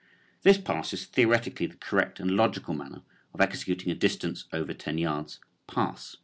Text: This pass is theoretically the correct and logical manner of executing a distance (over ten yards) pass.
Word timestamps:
This 0.41 0.57
pass 0.57 0.93
is 0.93 1.05
theoretically 1.05 1.67
the 1.67 1.75
correct 1.77 2.19
and 2.19 2.31
logical 2.31 2.73
manner 2.73 3.03
of 3.35 3.39
executing 3.39 3.91
a 3.91 3.93
distance 3.93 4.45
(over 4.51 4.73
ten 4.73 4.97
yards) 4.97 5.39
pass. 5.67 6.17